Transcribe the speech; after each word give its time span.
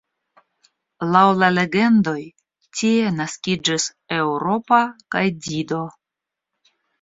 Laŭ 1.15 1.21
la 1.41 1.49
legendoj 1.57 2.15
tie 2.79 3.11
naskiĝis 3.19 3.85
Eŭropa 4.17 4.81
kaj 5.17 5.23
Dido. 5.45 5.85